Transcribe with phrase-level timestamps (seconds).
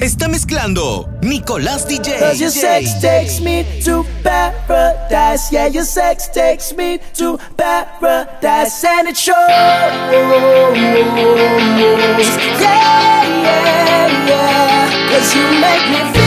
[0.00, 2.18] está mezclando Nicolás DJ.
[2.18, 5.50] Cause your sex takes me to paradise.
[5.50, 8.84] Yeah, your sex takes me to paradise.
[8.84, 9.34] And it shows.
[9.48, 9.94] Yeah,
[13.42, 15.08] yeah, yeah.
[15.10, 16.17] Cause you make me feel.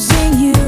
[0.00, 0.59] losing you.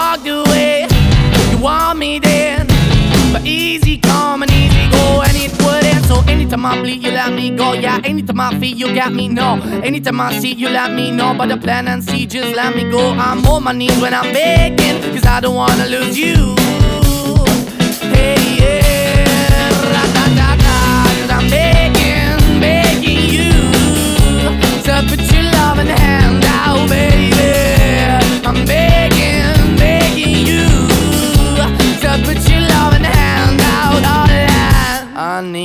[0.00, 0.86] Walked away,
[1.50, 2.66] you want me then.
[3.32, 6.04] But easy come and easy go, and it wouldn't.
[6.10, 7.74] So anytime I bleed, you let me go.
[7.74, 9.48] Yeah, anytime I feel, you got me, no.
[9.88, 11.34] Anytime I see, you let me know.
[11.36, 13.02] But the plan and see, just let me go.
[13.26, 16.38] I'm on my knees when I'm begging, cause I don't wanna lose you.
[18.14, 20.76] Hey, yeah, ra-da-da-da,
[21.20, 23.52] cause I'm begging, begging you
[24.86, 27.29] to put your loving hand out, baby.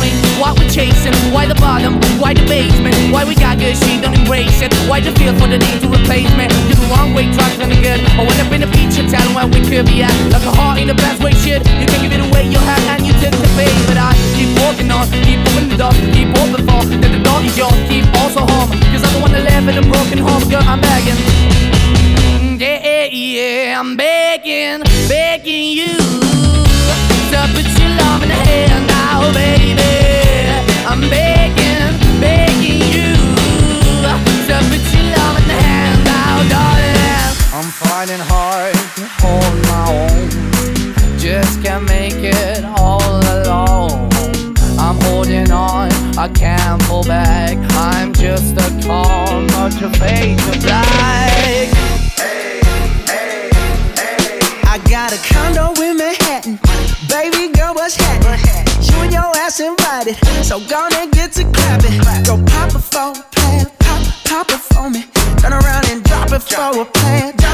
[0.00, 0.40] soul.
[0.40, 0.90] Why we chewing?
[0.90, 1.14] Why we chasing?
[1.32, 2.00] Why the bottom?
[2.18, 2.96] Why the basement?
[3.12, 4.72] Why we got good, she don't embrace it?
[4.88, 6.48] Why the feel for the need to replace me?
[6.68, 8.00] You're the wrong way, trying to good.
[8.16, 10.14] I went up in a feature town where we could be at.
[10.32, 11.60] Like a heart in the best way, shit.
[11.80, 13.72] You can give it away, you have, and you take the bait.
[13.86, 17.40] But I keep walking on, keep opening the door, keep open for that the door
[17.42, 17.76] is yours.
[17.88, 20.64] Keep also home, cause I'm the one that live in a broken home, girl.
[20.64, 21.18] I'm begging.
[22.40, 25.99] Mm, yeah, yeah, I'm begging, begging you
[46.20, 47.56] I can't pull back.
[47.70, 51.68] I'm just a call, not your face of black.
[54.68, 56.60] I got a condo in Manhattan.
[57.08, 58.44] Baby girl, what's happening?
[58.84, 61.96] You and your ass invited, so gonna get to clapping.
[62.26, 65.06] Go pop it for a plan, pop, pop it for me.
[65.40, 67.29] Turn around and drop it for a plan,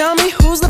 [0.00, 0.69] Tell me who's the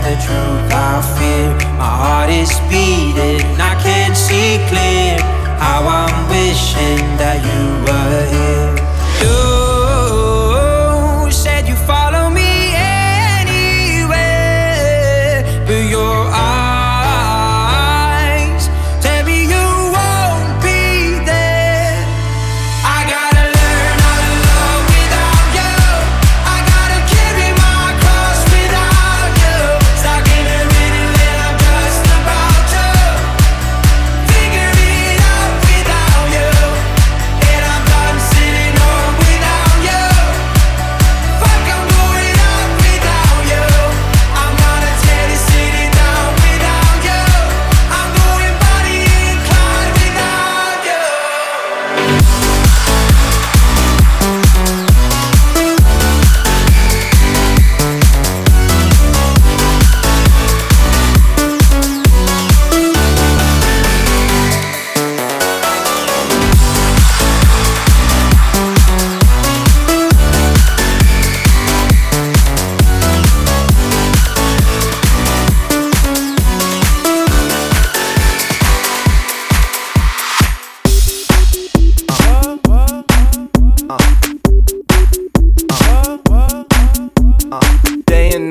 [0.00, 1.48] the truth I fear.
[1.76, 5.18] My heart is beating, I can't see clear.
[5.62, 8.74] How I'm wishing that you were here.
[9.22, 9.61] You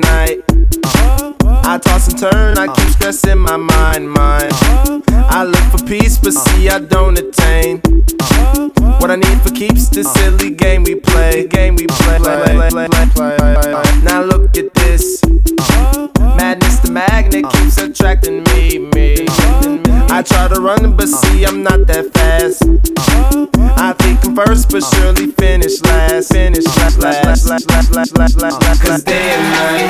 [0.00, 0.04] and.
[0.04, 0.32] Uh,
[1.64, 4.52] I toss and turn, I keep stressing my mind, mind.
[5.08, 7.80] I look for peace, but see I don't attain.
[9.00, 12.18] What I need for keeps the silly game we play, game we play.
[14.02, 15.22] Now look at this.
[16.92, 19.24] Magnet keeps attracting me, me.
[20.12, 22.68] I try to run, but see I'm not that fast.
[23.80, 26.28] I think I'm first, but surely finish last.
[26.32, 28.82] Finish last, last, last, last, last, last, last, last.
[28.84, 29.88] Cause day and night,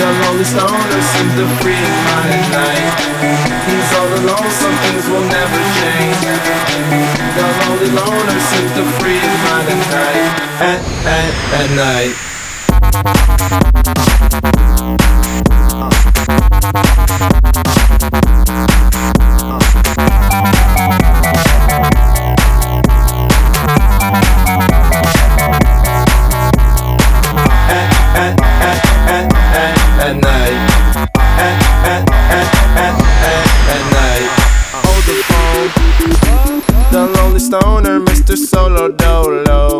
[0.00, 2.96] the lonely stoner seems to free his mind at night.
[3.68, 6.24] He's all alone, some things will never change.
[7.36, 10.24] The lonely loner seems to free his mind at night.
[10.56, 12.35] At, at, at night.
[38.26, 38.36] Mr.
[38.36, 39.78] Solo Dolo.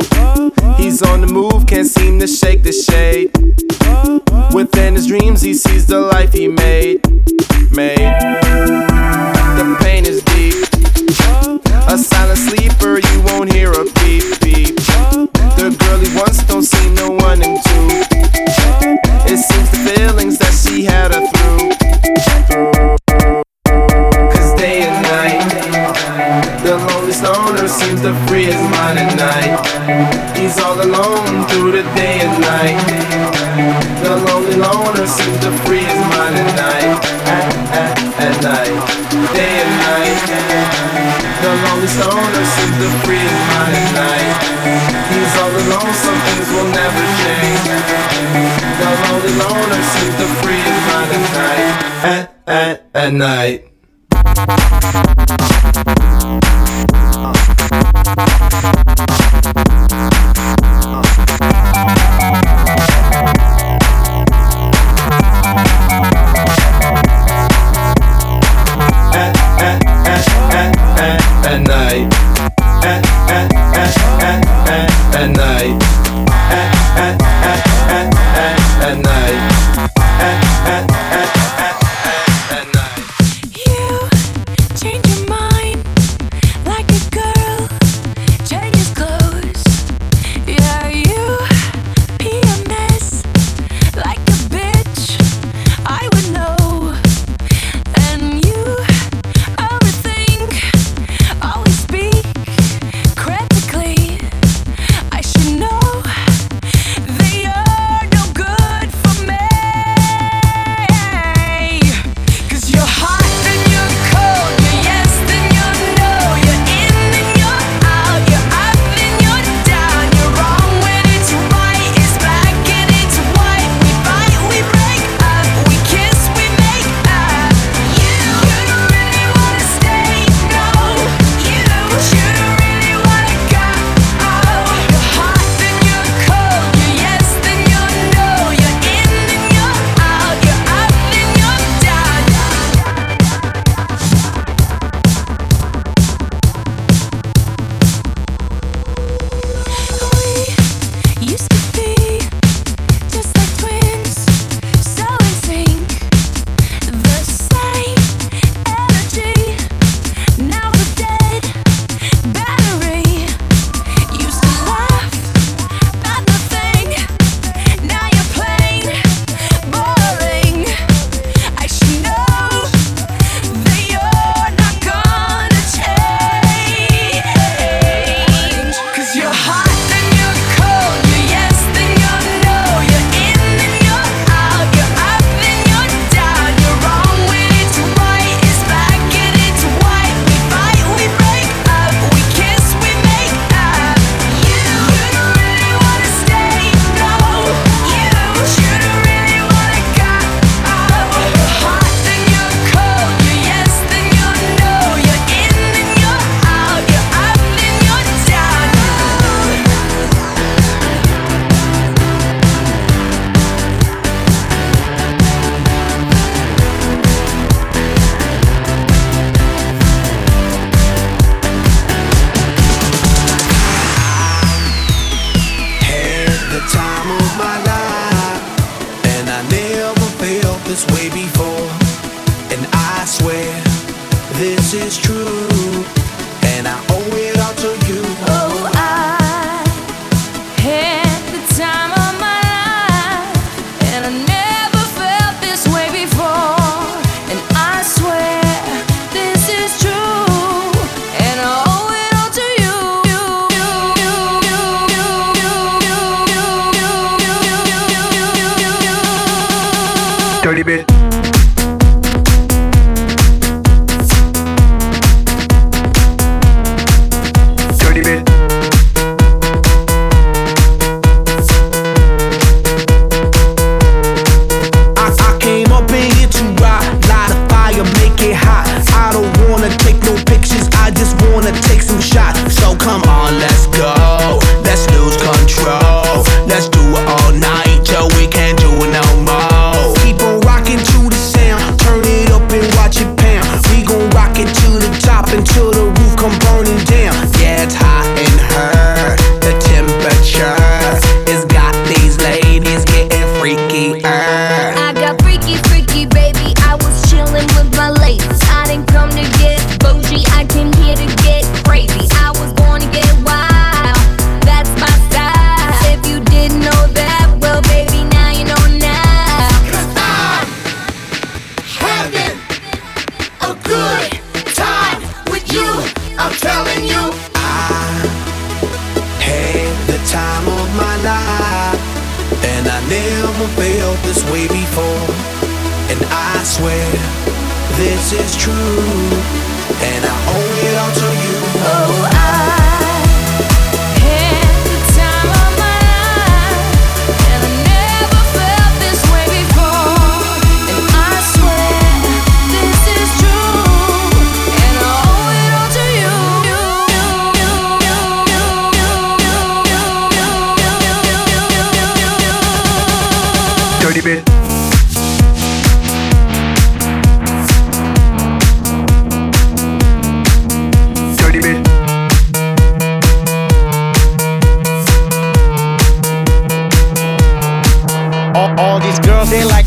[0.87, 3.35] He's on the move, can't seem to shake the shade.
[4.55, 7.05] Within his dreams, he sees the life he made.
[7.75, 8.15] Made.
[9.59, 10.63] The pain is deep.
[11.91, 14.77] A silent sleeper, you won't hear a beep beep.
[15.59, 17.26] The girl he wants don't see no one
[53.13, 53.65] night.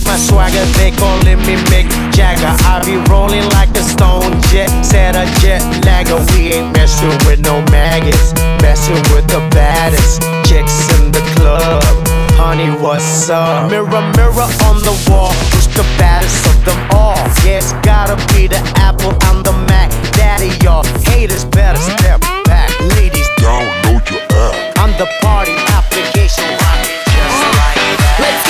[0.09, 2.49] my swagger, they callin' me Mick Jagger.
[2.65, 6.17] I be rolling like a stone jet, set a jet lagger.
[6.33, 11.85] We ain't messin' with no maggots, messin' with the baddest chicks in the club.
[12.41, 13.69] Honey, what's up?
[13.69, 17.21] Mirror, mirror on the wall, who's the baddest of them all?
[17.45, 19.91] Yeah, it's gotta be the Apple, on the Mac.
[20.17, 22.19] Daddy, y'all haters better step
[22.49, 22.69] back.
[22.97, 24.79] Ladies, don't know your app.
[24.81, 26.88] I'm the party application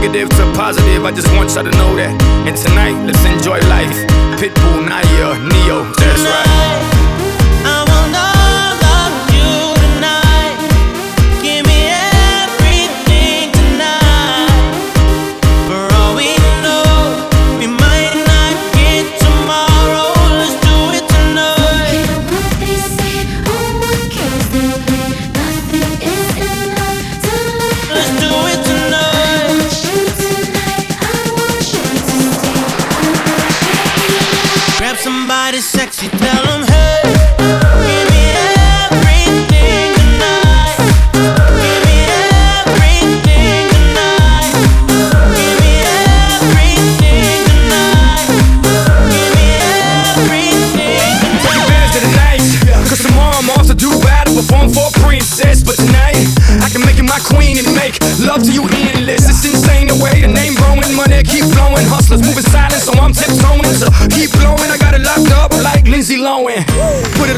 [0.00, 1.04] negative to positive.
[1.04, 2.16] I just want y'all to know that.
[2.48, 3.92] And tonight, let's enjoy life.
[4.40, 6.99] Pitbull, Nayer, Ne-Yo, that's right.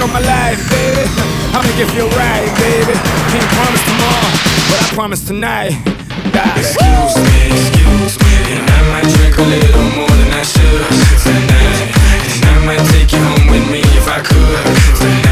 [0.03, 1.07] on my life, baby.
[1.55, 2.95] I'll make you feel right, baby.
[3.31, 4.31] Can't promise tomorrow,
[4.69, 5.79] but I promise tonight.
[6.59, 10.87] Excuse me, excuse me, and I might drink a little more than I should
[11.23, 11.95] tonight.
[12.35, 14.65] And I might take you home with me if I could
[14.99, 15.32] tonight.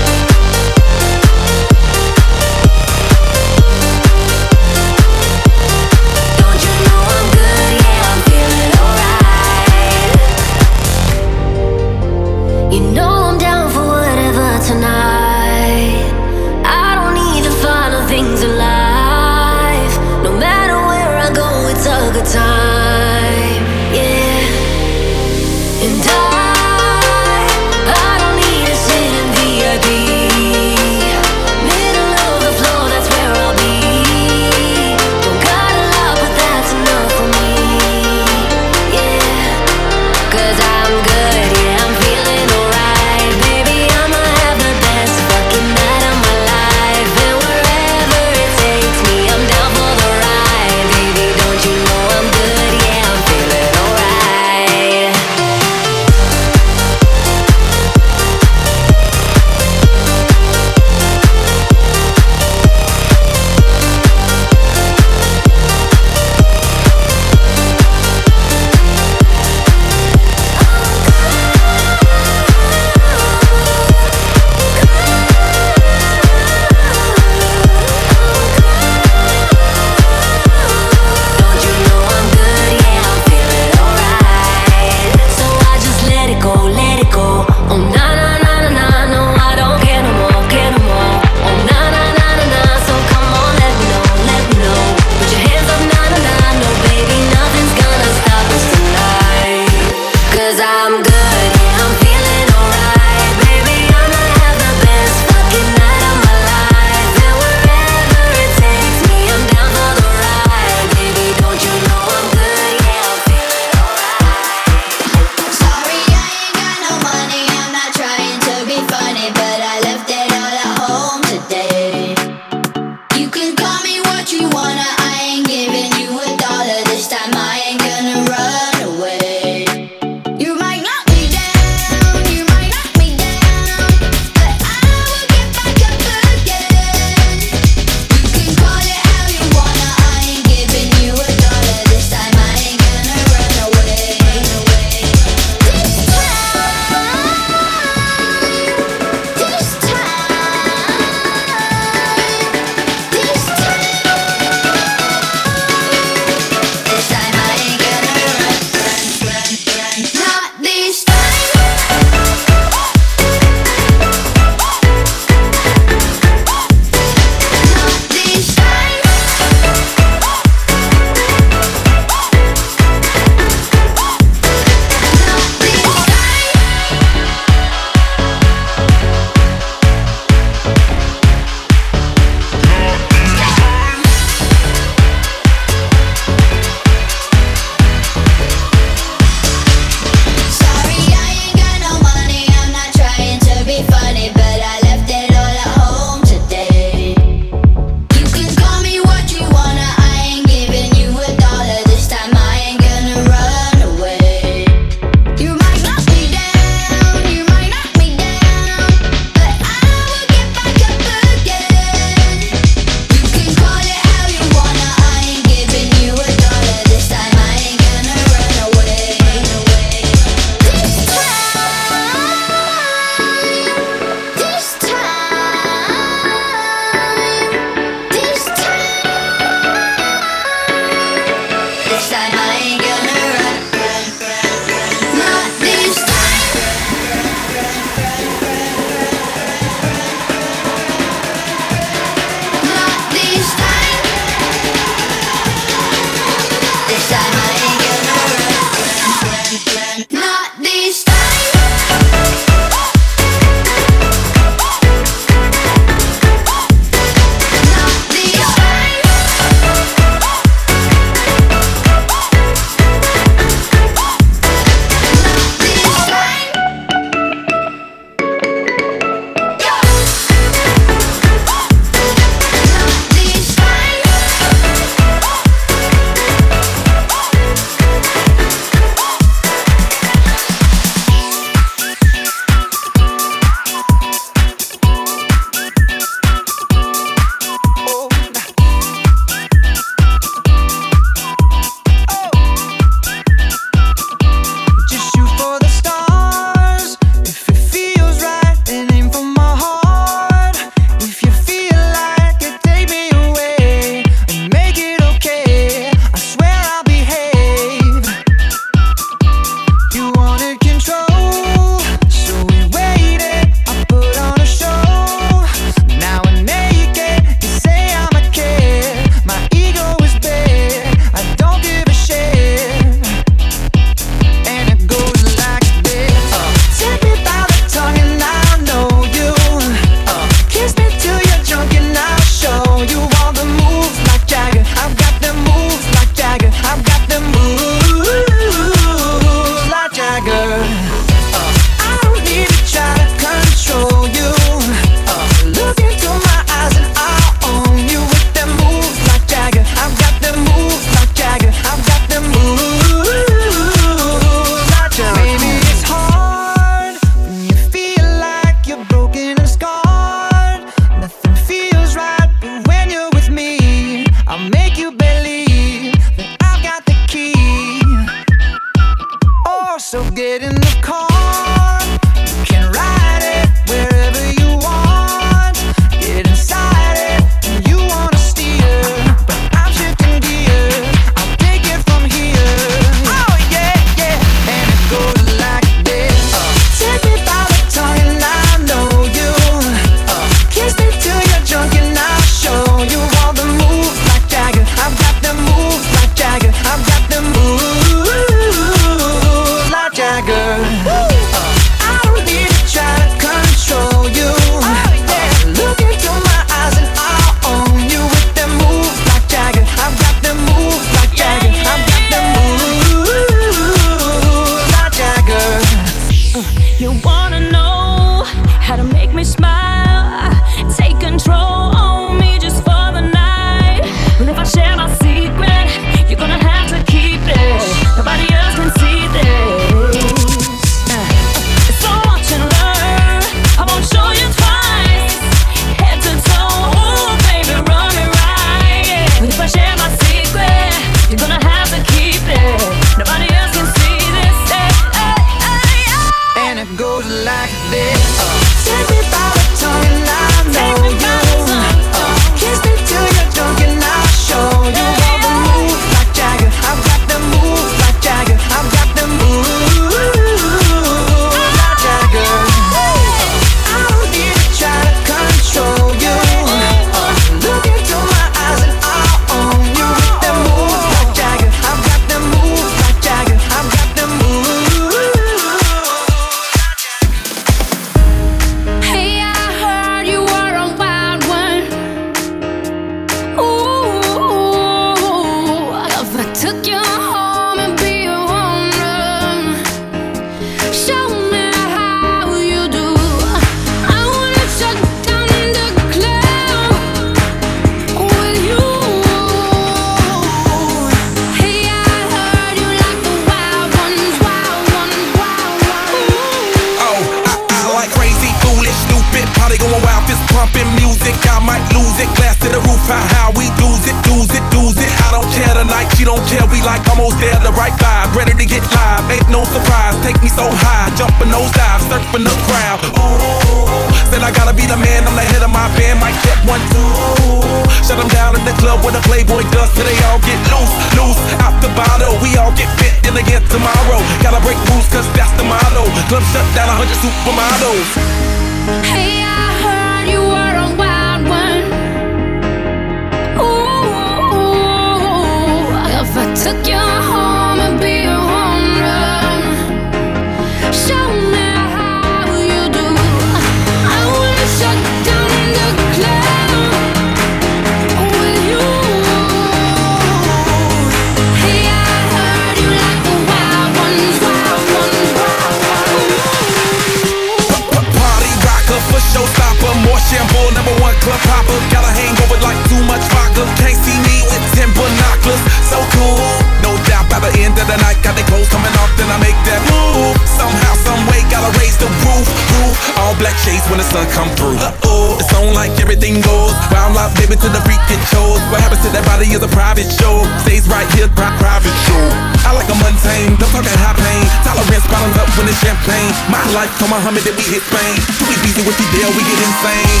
[589.20, 590.24] Saturday is a private show.
[590.40, 592.04] Stays right here, pri- private show.
[592.48, 594.24] I like a mundane, no talking high pain.
[594.48, 596.08] Tolerance bottoms up when it's champagne.
[596.32, 598.00] My life told Muhammad that we hit Spain.
[598.16, 600.00] Too easy with the deal, we get insane.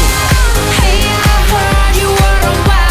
[0.80, 2.89] Hey, I heard you were a wild.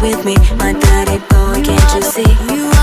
[0.00, 2.54] with me, my daddy boy, can't you see?
[2.54, 2.75] You